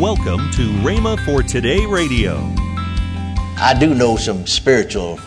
[0.00, 2.36] Welcome to Rhema for Today Radio.
[3.58, 5.20] I do know some spiritual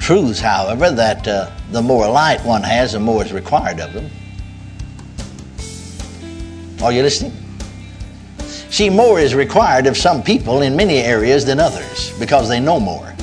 [0.00, 4.10] truths, however, that uh, the more light one has, the more is required of them.
[6.82, 7.36] Are you listening?
[8.38, 12.80] See, more is required of some people in many areas than others because they know
[12.80, 13.14] more.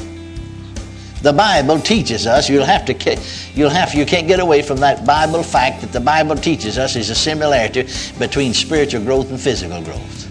[1.23, 3.19] The Bible teaches us, you'll have to,
[3.55, 6.95] you'll have, you can't get away from that Bible fact that the Bible teaches us
[6.95, 7.87] is a similarity
[8.19, 10.30] between spiritual growth and physical growth.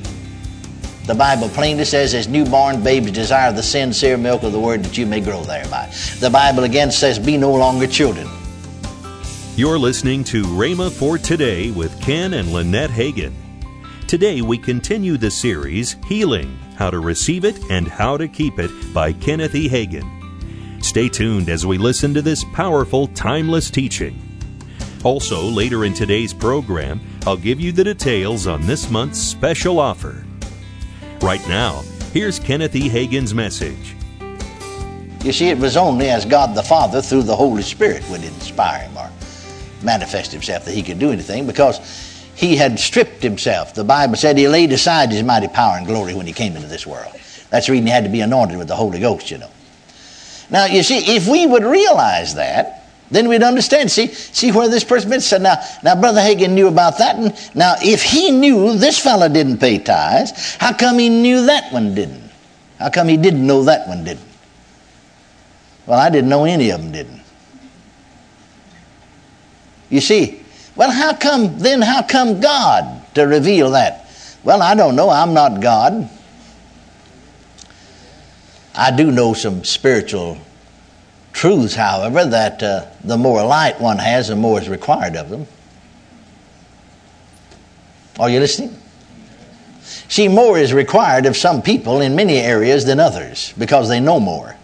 [1.07, 4.97] The Bible plainly says, as newborn babes desire the sincere milk of the word that
[4.97, 5.91] you may grow thereby.
[6.21, 8.29] The Bible again says, be no longer children.
[9.57, 13.33] You're listening to Rhema for Today with Ken and Lynette Hagin.
[14.07, 18.71] Today we continue the series Healing How to Receive It and How to Keep It
[18.95, 19.69] by Kenneth E.
[19.69, 20.85] Hagin.
[20.85, 24.21] Stay tuned as we listen to this powerful, timeless teaching.
[25.03, 30.25] Also, later in today's program, I'll give you the details on this month's special offer.
[31.23, 31.83] Right now,
[32.15, 32.89] here's Kenneth E.
[32.89, 33.95] Hagin's message.
[35.23, 38.89] You see, it was only as God the Father, through the Holy Spirit, would inspire
[38.89, 39.11] him or
[39.83, 41.79] manifest himself that he could do anything because
[42.35, 43.75] he had stripped himself.
[43.75, 46.69] The Bible said he laid aside his mighty power and glory when he came into
[46.69, 47.13] this world.
[47.51, 49.51] That's the reason he had to be anointed with the Holy Ghost, you know.
[50.49, 52.80] Now, you see, if we would realize that,
[53.11, 53.91] then we'd understand.
[53.91, 55.43] See, see where this person been said.
[55.43, 57.17] Now, now, Brother Hagin knew about that.
[57.17, 61.73] And now, if he knew this fellow didn't pay tithes, how come he knew that
[61.73, 62.31] one didn't?
[62.79, 64.27] How come he didn't know that one didn't?
[65.87, 67.21] Well, I didn't know any of them didn't.
[69.89, 70.43] You see,
[70.77, 71.83] well, how come then?
[71.83, 74.09] How come God to reveal that?
[74.45, 75.11] Well, I don't know.
[75.11, 76.09] I'm not God.
[78.75, 80.39] I do know some spiritual
[81.41, 85.47] truths, however, that uh, the more light one has, the more is required of them.
[88.19, 88.77] Are you listening?
[89.81, 94.21] See, more is required of some people in many areas than others because they know
[94.21, 94.55] more.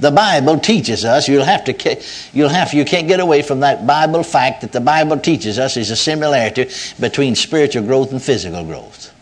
[0.00, 2.02] The Bible teaches us, you'll have to,
[2.32, 5.76] you'll have, you can't get away from that Bible fact that the Bible teaches us
[5.76, 6.68] is a similarity
[6.98, 9.13] between spiritual growth and physical growth.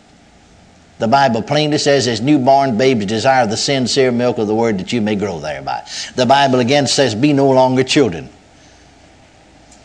[0.99, 4.93] The Bible plainly says, as newborn babes desire the sincere milk of the word that
[4.93, 5.85] you may grow thereby.
[6.15, 8.29] The Bible again says, be no longer children.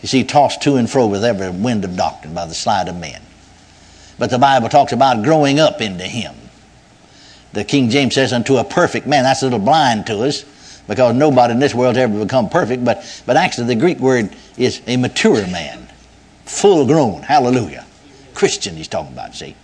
[0.03, 2.97] You see, tossed to and fro with every wind of doctrine by the slide of
[2.97, 3.21] men.
[4.19, 6.35] But the Bible talks about growing up into Him.
[7.53, 9.25] The King James says, unto a perfect man.
[9.25, 10.45] That's a little blind to us
[10.87, 12.85] because nobody in this world ever become perfect.
[12.85, 15.89] But, but actually, the Greek word is a mature man,
[16.45, 17.23] full grown.
[17.23, 17.87] Hallelujah.
[18.35, 19.57] Christian, he's talking about, see.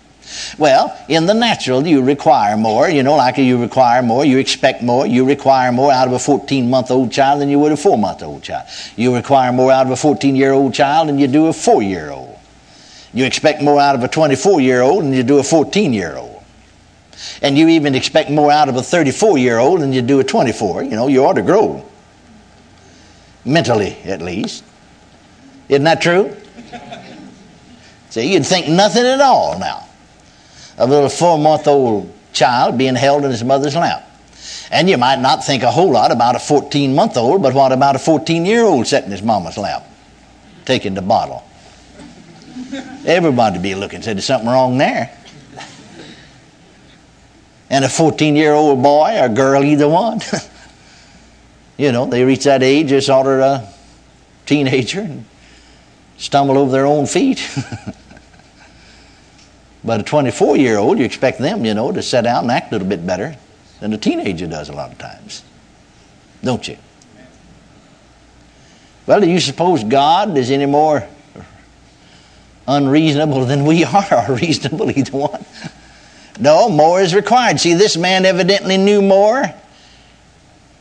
[0.59, 2.89] Well, in the natural, you require more.
[2.89, 6.19] You know, like you require more, you expect more, you require more out of a
[6.19, 8.69] 14 month old child than you would a 4 month old child.
[8.97, 11.83] You require more out of a 14 year old child than you do a 4
[11.83, 12.39] year old.
[13.13, 16.17] You expect more out of a 24 year old than you do a 14 year
[16.17, 16.43] old.
[17.43, 20.25] And you even expect more out of a 34 year old than you do a
[20.25, 20.85] 24.
[20.85, 21.85] You know, you ought to grow.
[23.45, 24.65] Mentally, at least.
[25.69, 26.35] Isn't that true?
[28.11, 29.89] See, you'd think nothing at all now
[30.79, 34.11] a little four month old child being held in his mother's lap.
[34.71, 37.73] And you might not think a whole lot about a 14 month old, but what
[37.73, 39.87] about a 14 year old sitting in his mama's lap,
[40.65, 41.45] taking the bottle?
[43.07, 45.17] Everybody be looking, said there's something wrong there.
[47.71, 50.21] And a 14 year old boy or girl, either one.
[51.77, 53.69] you know, they reach that age, sort of a
[54.47, 55.25] teenager and
[56.17, 57.49] stumble over their own feet.
[59.85, 62.73] But a 24 year old, you expect them, you know, to set out and act
[62.73, 63.37] a little bit better
[63.81, 65.43] than a teenager does a lot of times.
[66.43, 66.79] Don't you?
[69.07, 71.07] Well, do you suppose God is any more
[72.67, 75.45] unreasonable than we are, or reasonable, either one?
[76.41, 77.61] No, more is required.
[77.61, 79.53] See, this man evidently knew more,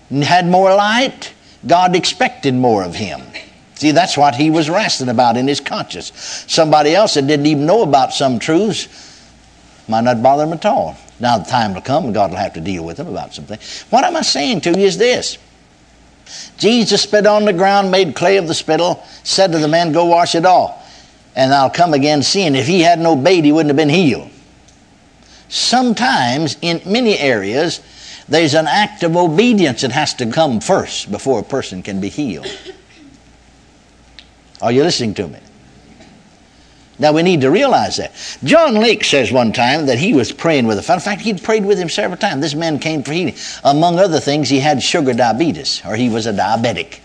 [0.09, 1.33] had more light.
[1.67, 3.21] God expected more of him.
[3.83, 6.13] See, that's what he was wrestling about in his conscience.
[6.47, 8.87] Somebody else that didn't even know about some truths
[9.89, 10.95] might not bother him at all.
[11.19, 13.59] Now the time will come and God will have to deal with him about something.
[13.89, 15.37] What am I saying to you is this.
[16.57, 20.05] Jesus spit on the ground, made clay of the spittle, said to the man, Go
[20.05, 22.55] wash it off, and I'll come again seeing.
[22.55, 24.29] If he hadn't obeyed, he wouldn't have been healed.
[25.49, 27.81] Sometimes, in many areas,
[28.29, 32.07] there's an act of obedience that has to come first before a person can be
[32.07, 32.47] healed.
[34.63, 35.39] Are you listening to me?
[36.97, 38.13] Now we need to realize that.
[38.45, 40.97] John Lake says one time that he was praying with a fellow.
[40.97, 42.41] In fact, he'd prayed with him several times.
[42.41, 43.35] This man came for healing.
[43.65, 46.99] Among other things, he had sugar diabetes, or he was a diabetic.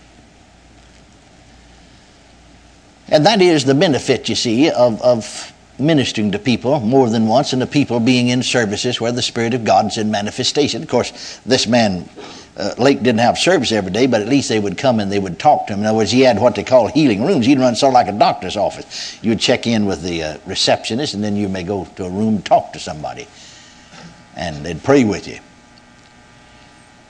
[3.09, 7.51] And that is the benefit, you see, of, of ministering to people more than once,
[7.51, 10.81] and the people being in services where the Spirit of God's in manifestation.
[10.81, 12.07] Of course, this man,
[12.59, 15.17] uh, Lake, didn't have service every day, but at least they would come and they
[15.17, 15.79] would talk to him.
[15.79, 17.45] In other words, he had what they call healing rooms.
[17.45, 19.17] He'd run sort of like a doctor's office.
[19.23, 22.09] You would check in with the uh, receptionist, and then you may go to a
[22.09, 23.27] room and talk to somebody,
[24.35, 25.39] and they'd pray with you.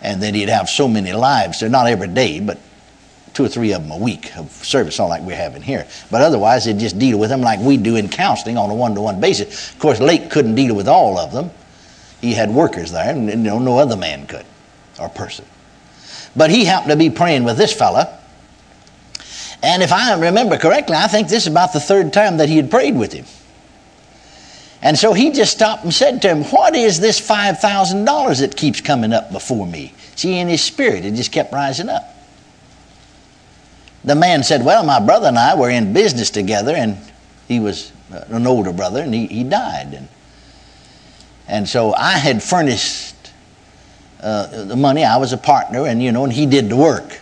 [0.02, 1.60] And then he'd have so many lives.
[1.60, 2.60] They're not every day, but
[3.34, 5.88] two or three of them a week of service, not like we're having here.
[6.12, 8.94] But otherwise, they just deal with them like we do in counseling on a one
[8.94, 9.72] to one basis.
[9.72, 11.50] Of course, Lake couldn't deal with all of them.
[12.22, 14.46] He had workers there, and you know, no other man could
[15.00, 15.46] or person.
[16.36, 18.20] But he happened to be praying with this fella.
[19.62, 22.58] And if I remember correctly, I think this is about the third time that he
[22.58, 23.26] had prayed with him.
[24.82, 28.80] And so he just stopped and said to him, What is this $5,000 that keeps
[28.80, 29.94] coming up before me?
[30.16, 32.16] See, in his spirit, it just kept rising up
[34.04, 36.98] the man said, Well, my brother and I were in business together, and
[37.48, 39.94] he was uh, an older brother, and he, he died.
[39.94, 40.08] And,
[41.48, 43.09] and so I had furnished
[44.22, 45.04] uh, the money.
[45.04, 47.20] I was a partner, and you know, and he did the work.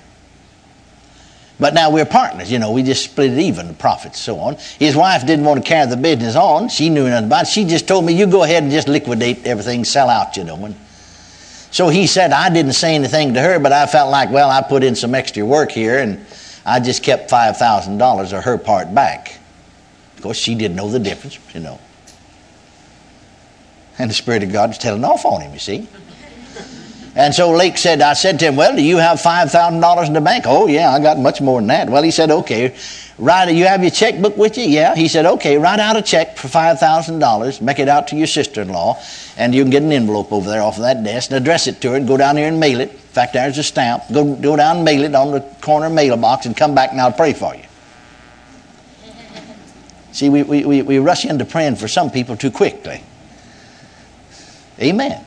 [1.60, 4.58] But now we're partners, you know, we just split it even, the profits, so on.
[4.78, 6.70] His wife didn't want to carry the business on.
[6.70, 7.48] She knew nothing about it.
[7.48, 10.66] She just told me, you go ahead and just liquidate everything, sell out, you know.
[10.66, 10.76] And
[11.72, 14.62] so he said, I didn't say anything to her, but I felt like, well, I
[14.62, 16.24] put in some extra work here, and
[16.64, 19.40] I just kept $5,000 of her part back.
[20.16, 21.80] Of course, she didn't know the difference, you know.
[23.98, 25.88] And the Spirit of God was telling off on him, you see.
[27.18, 30.22] And so Lake said, I said to him, Well, do you have $5,000 in the
[30.22, 30.44] bank?
[30.46, 31.90] Oh, yeah, I got much more than that.
[31.90, 32.76] Well, he said, Okay,
[33.18, 34.66] write, you have your checkbook with you?
[34.66, 34.94] Yeah.
[34.94, 38.62] He said, Okay, write out a check for $5,000, make it out to your sister
[38.62, 39.02] in law,
[39.36, 41.82] and you can get an envelope over there off of that desk and address it
[41.82, 42.92] to her and go down here and mail it.
[42.92, 44.04] In fact, there's a stamp.
[44.14, 47.12] Go, go down and mail it on the corner mailbox and come back and I'll
[47.12, 47.64] pray for you.
[50.12, 53.04] See, we, we, we rush into praying for some people too quickly.
[54.80, 55.26] Amen.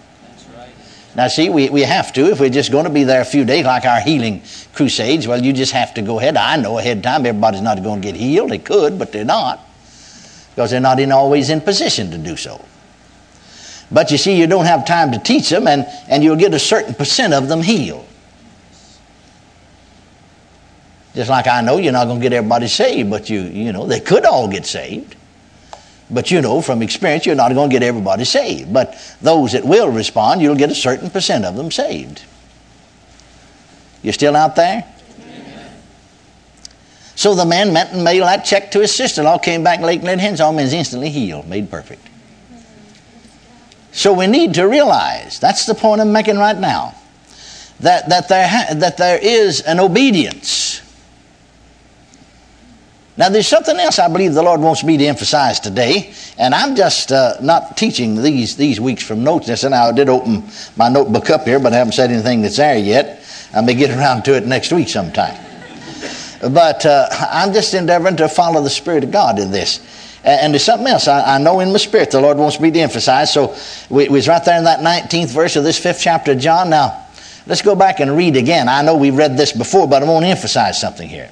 [1.16, 2.30] Now, see, we, we have to.
[2.30, 4.42] If we're just going to be there a few days, like our healing
[4.72, 6.36] crusades, well, you just have to go ahead.
[6.36, 8.50] I know ahead of time everybody's not going to get healed.
[8.50, 9.60] They could, but they're not
[10.54, 12.64] because they're not in, always in position to do so.
[13.90, 16.58] But you see, you don't have time to teach them, and, and you'll get a
[16.58, 18.06] certain percent of them healed.
[21.14, 23.86] Just like I know you're not going to get everybody saved, but you, you know,
[23.86, 25.16] they could all get saved.
[26.10, 28.72] But you know from experience, you're not going to get everybody saved.
[28.72, 32.22] But those that will respond, you'll get a certain percent of them saved.
[34.02, 34.84] You still out there?
[37.14, 39.80] So the man went and mailed that check to his sister in law, came back
[39.80, 42.06] late, and laid hands on him, and instantly healed, made perfect.
[43.92, 46.94] So we need to realize that's the point I'm making right now
[47.80, 50.69] that, that, there, ha- that there is an obedience
[53.20, 56.74] now, there's something else I believe the Lord wants me to emphasize today, and I'm
[56.74, 59.62] just uh, not teaching these, these weeks from notes.
[59.62, 60.44] And I did open
[60.74, 63.22] my notebook up here, but I haven't said anything that's there yet.
[63.52, 65.38] I may get around to it next week sometime.
[66.40, 69.80] But uh, I'm just endeavoring to follow the Spirit of God in this.
[70.24, 72.78] And there's something else I, I, know in my spirit the Lord wants me to
[72.78, 73.34] emphasize.
[73.34, 73.54] So
[73.90, 76.70] we, was right there in that 19th verse of this fifth chapter of John.
[76.70, 77.06] Now,
[77.46, 78.66] let's go back and read again.
[78.66, 81.30] I know we've read this before, but I want to emphasize something here.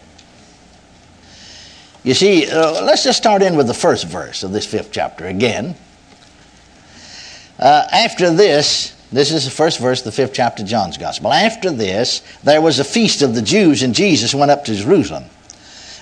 [2.04, 5.26] You see, uh, let's just start in with the first verse of this fifth chapter
[5.26, 5.74] again.
[7.58, 11.32] Uh, after this, this is the first verse of the fifth chapter of John's Gospel.
[11.32, 15.24] After this, there was a feast of the Jews, and Jesus went up to Jerusalem.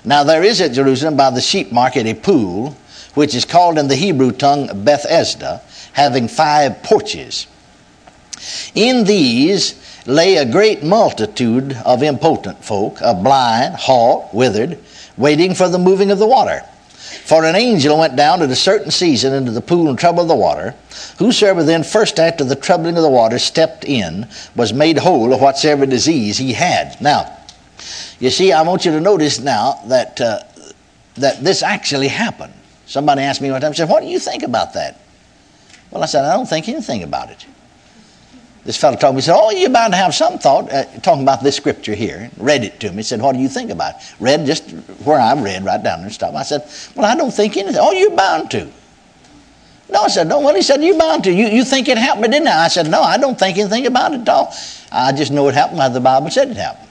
[0.04, 2.76] Now, there is at Jerusalem by the sheep market a pool,
[3.14, 5.62] which is called in the Hebrew tongue Bethesda,
[5.94, 7.46] having five porches.
[8.74, 14.78] In these lay a great multitude of impotent folk, of blind, halt, withered,
[15.16, 16.62] waiting for the moving of the water.
[17.24, 20.34] For an angel went down at a certain season into the pool and troubled the
[20.34, 20.74] water.
[21.18, 25.40] Whosoever then first after the troubling of the water stepped in was made whole of
[25.40, 27.00] whatsoever disease he had.
[27.00, 27.36] Now,
[28.18, 30.40] you see, I want you to notice now that, uh,
[31.14, 32.54] that this actually happened.
[32.86, 35.00] Somebody asked me one time, said, What do you think about that?
[35.90, 37.46] Well, I said, I don't think anything about it
[38.66, 41.22] this fellow told me, he said, Oh, you're bound to have some thought, uh, talking
[41.22, 42.30] about this scripture here.
[42.36, 42.96] Read it to me.
[42.96, 44.14] He said, What do you think about it?
[44.18, 44.68] Read just
[45.04, 46.34] where I read, right down there and stuff.
[46.34, 47.80] I said, Well, I don't think anything.
[47.80, 48.68] Oh, you're bound to.
[49.88, 50.40] No, I said, No.
[50.40, 51.32] Well, he said, You're bound to.
[51.32, 52.64] You, you think it happened, didn't I?
[52.64, 54.52] I said, No, I don't think anything about it at all.
[54.90, 56.88] I just know it happened how the Bible said it happened.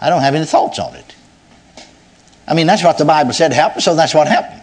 [0.00, 1.14] I don't have any thoughts on it.
[2.48, 4.60] I mean, that's what the Bible said happened, so that's what happened.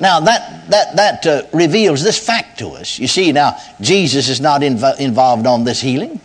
[0.00, 2.98] Now, that, that, that uh, reveals this fact to us.
[2.98, 6.20] You see, now, Jesus is not inv- involved on this healing.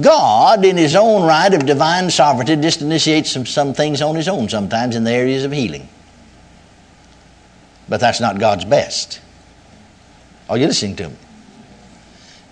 [0.00, 4.26] God, in His own right of divine sovereignty, just initiates some, some things on His
[4.26, 5.86] own sometimes in the areas of healing.
[7.88, 9.20] But that's not God's best.
[10.48, 11.16] Are you listening to me?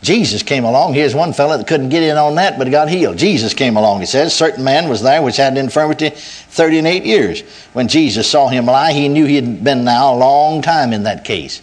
[0.03, 0.95] Jesus came along.
[0.95, 3.17] Here's one fellow that couldn't get in on that, but got healed.
[3.17, 4.35] Jesus came along, he says.
[4.35, 7.43] Certain man was there which had an infirmity 30 and 8 years.
[7.73, 11.05] When Jesus saw him lie, he knew he had been now a long time in
[11.05, 11.63] that case.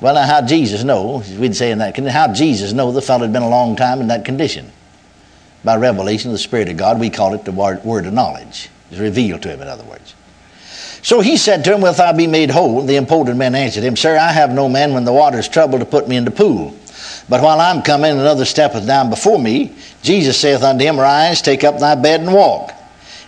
[0.00, 3.32] Well, now, how Jesus know, we'd say in that how Jesus know the fellow had
[3.32, 4.72] been a long time in that condition?
[5.62, 8.70] By revelation of the Spirit of God, we call it the word, word of knowledge.
[8.90, 10.14] It's revealed to him, in other words.
[11.02, 12.80] So he said to him, Wilt thou be made whole?
[12.82, 15.80] The impotent man answered him, Sir, I have no man when the water is troubled
[15.80, 16.74] to put me in the pool.
[17.28, 19.72] But while I'm coming, another steppeth down before me.
[20.02, 22.72] Jesus saith unto him, Rise, take up thy bed and walk.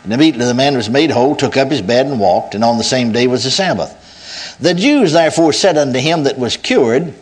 [0.04, 2.78] And immediately the man was made whole, took up his bed and walked, and on
[2.78, 4.56] the same day was the Sabbath.
[4.60, 7.12] The Jews therefore said unto him that was cured,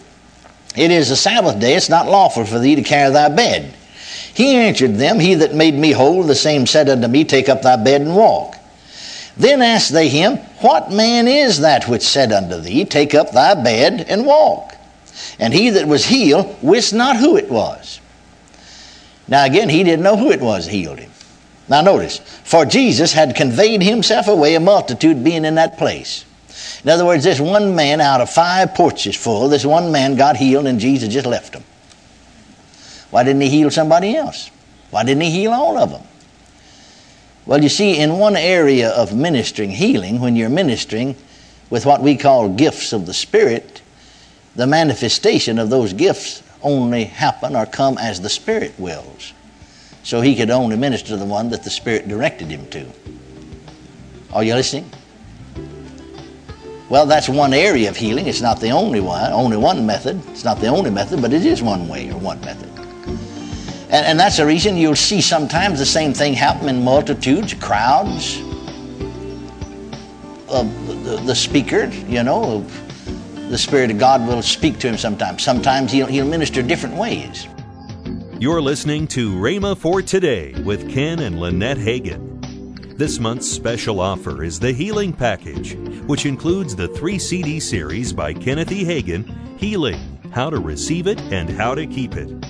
[0.77, 3.75] It is the Sabbath day, it's not lawful for thee to carry thy bed.
[4.35, 7.63] He answered them, He that made me whole, the same said unto me, Take up
[7.63, 8.57] thy bed and walk.
[9.37, 13.55] Then asked they him, What man is that which said unto thee, Take up thy
[13.55, 14.75] bed and walk?
[15.39, 18.01] And he that was healed wist not who it was.
[19.29, 21.11] Now again, he didn't know who it was healed him.
[21.69, 26.25] Now notice, for Jesus had conveyed himself away, a multitude being in that place.
[26.83, 30.37] In other words, this one man out of five porches full, this one man got
[30.37, 31.65] healed and Jesus just left him.
[33.11, 34.51] Why didn't he heal somebody else?
[34.91, 36.03] Why didn't he heal all of them?
[37.47, 41.15] Well, you see, in one area of ministering healing, when you're ministering
[41.71, 43.83] with what we call gifts of the Spirit,
[44.57, 49.33] the manifestation of those gifts only happen or come as the Spirit wills.
[50.03, 52.87] So he could only minister to the one that the Spirit directed him to.
[54.33, 54.91] Are you listening?
[56.89, 58.27] Well, that's one area of healing.
[58.27, 60.23] It's not the only one, only one method.
[60.29, 62.69] It's not the only method, but it is one way or one method.
[63.91, 68.39] And, and that's the reason you'll see sometimes the same thing happen in multitudes, crowds
[70.49, 72.67] of the, the speaker, you know,
[73.49, 75.43] the Spirit of God will speak to him sometimes.
[75.43, 77.47] Sometimes he'll, he'll minister different ways.
[78.39, 82.97] You're listening to Rhema for Today with Ken and Lynette Hagin.
[82.99, 85.75] This month's special offer is the Healing Package,
[86.07, 88.85] which includes the three CD series by Kenneth E.
[88.85, 92.41] Hagin Healing How to Receive It and How to Keep It.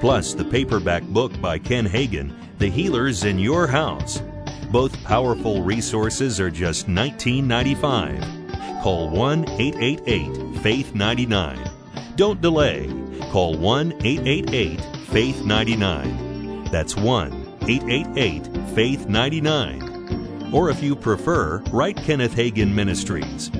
[0.00, 4.22] Plus, the paperback book by Ken Hagin, The Healers in Your House.
[4.70, 8.37] Both powerful resources are just $19.95.
[8.82, 11.70] Call 1 888 Faith 99.
[12.16, 12.88] Don't delay.
[13.30, 16.64] Call 1 888 Faith 99.
[16.70, 20.50] That's 1 888 Faith 99.
[20.52, 23.50] Or if you prefer, write Kenneth Hagin Ministries.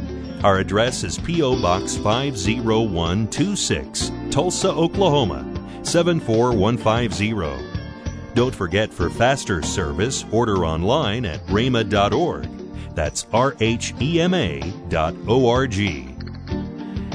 [0.44, 1.60] Our address is P.O.
[1.60, 5.44] Box 50126, Tulsa, Oklahoma
[5.82, 7.66] 74150.
[8.34, 12.57] Don't forget for faster service, order online at rhema.org.
[12.98, 16.08] That's R-H-E-M-A dot O-R-G.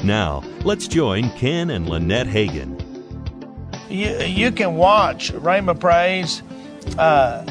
[0.02, 2.80] Now, let's join Ken and Lynette Hagin.
[3.90, 6.42] You, you can watch Rhema Praise
[6.96, 7.44] uh,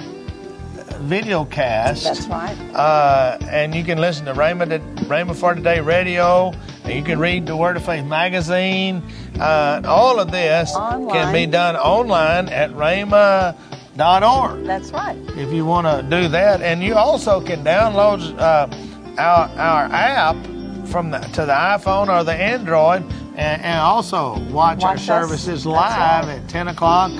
[1.01, 2.05] video cast.
[2.05, 2.57] That's right.
[2.73, 6.53] Uh, and you can listen to Rhema, to, Rhema for Today radio.
[6.85, 9.03] And you can read the Word of Faith magazine.
[9.39, 11.09] Uh, all of this Online.
[11.11, 13.55] can be done online at Rhema
[13.99, 14.65] org.
[14.65, 15.17] That's right.
[15.37, 18.67] If you want to do that, and you also can download uh,
[19.19, 20.35] our our app
[20.87, 23.03] from the, to the iPhone or the Android,
[23.35, 25.05] and, and also watch, Watch our us.
[25.05, 26.35] services live right.
[26.35, 27.11] at ten o'clock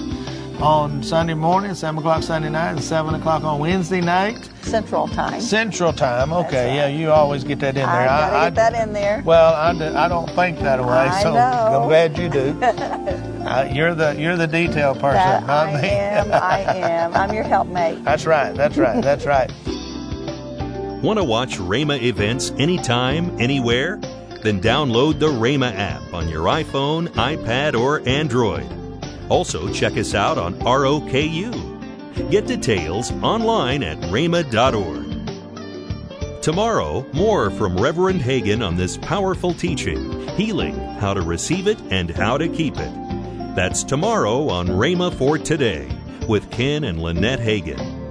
[0.62, 5.42] on Sunday morning, seven o'clock Sunday night, and seven o'clock on Wednesday night Central Time.
[5.42, 6.32] Central Time.
[6.32, 6.75] Okay, right.
[6.75, 7.88] yeah, you always get that in there.
[7.88, 9.22] I gotta get that in there.
[9.25, 11.82] Well, I, do, I don't think that way, I so know.
[11.82, 13.30] I'm glad you do.
[13.53, 15.89] uh, you're the you're the detail person, That not I me.
[15.89, 16.31] am.
[16.31, 17.13] I am.
[17.15, 18.03] I'm your helpmate.
[18.03, 18.53] That's right.
[18.55, 19.01] That's right.
[19.03, 19.51] That's right.
[21.03, 23.98] Want to watch Rhema events anytime, anywhere?
[24.41, 28.65] Then download the Rhema app on your iPhone, iPad, or Android.
[29.29, 32.29] Also, check us out on ROKU.
[32.29, 35.12] Get details online at rhema.org.
[36.41, 42.10] Tomorrow, more from Reverend Hagin on this powerful teaching Healing, How to Receive It and
[42.10, 43.02] How to Keep It.
[43.55, 45.88] That's tomorrow on Rhema for Today
[46.27, 48.02] with Ken and Lynette Hagin.